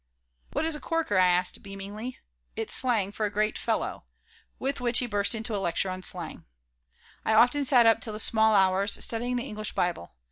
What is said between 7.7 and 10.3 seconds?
up till the small hours, studying the English Bible.